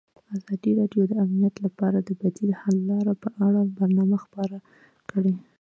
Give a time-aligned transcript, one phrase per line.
[0.35, 4.57] ازادي راډیو د امنیت لپاره د بدیل حل لارې په اړه برنامه خپاره
[5.09, 5.33] کړې.